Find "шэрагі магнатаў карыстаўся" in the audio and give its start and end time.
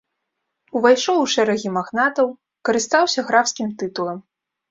1.33-3.27